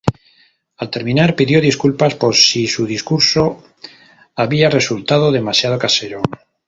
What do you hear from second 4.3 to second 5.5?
había resultado